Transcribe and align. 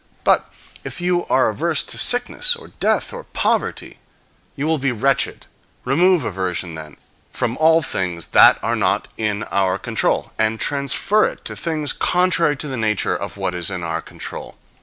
But 0.23 0.49
if 0.83 0.99
you 0.99 1.27
are 1.27 1.49
averse 1.49 1.83
to 1.83 1.95
sickness, 1.95 2.55
or 2.55 2.69
death, 2.79 3.13
or 3.13 3.23
poverty, 3.23 3.99
you 4.55 4.65
will 4.65 4.79
be 4.79 4.91
wretched. 4.91 5.45
Remove 5.85 6.23
aversion, 6.25 6.73
then, 6.73 6.97
from 7.31 7.55
all 7.57 7.83
things 7.83 8.29
that 8.29 8.57
are 8.63 8.75
not 8.75 9.09
in 9.15 9.43
our 9.51 9.77
control, 9.77 10.31
and 10.39 10.59
transfer 10.59 11.25
it 11.25 11.45
to 11.45 11.55
things 11.55 11.93
contrary 11.93 12.57
to 12.57 12.67
the 12.67 12.77
nature 12.77 13.15
of 13.15 13.37
what 13.37 13.53
is 13.53 13.69
in 13.69 13.83
our 13.83 14.01
control. 14.01 14.55